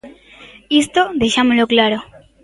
[0.83, 1.97] Isto deixámolo claro.